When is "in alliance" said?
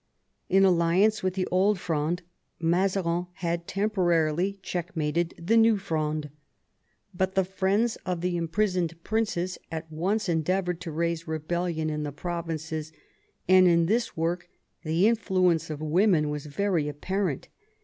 0.49-1.21